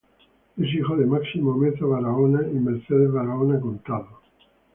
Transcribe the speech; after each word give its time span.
Es 0.57 0.73
hijo 0.73 0.97
de 0.97 1.05
Máximo 1.05 1.53
Meza 1.55 1.85
Barahona 1.85 2.41
y 2.51 2.55
Mercedes 2.55 3.11
Barahona 3.11 3.61
Contado. 3.61 4.09